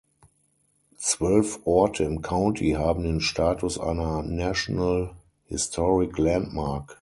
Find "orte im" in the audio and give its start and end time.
1.65-2.23